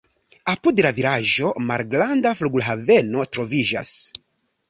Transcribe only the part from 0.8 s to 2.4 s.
la vilaĝo malgranda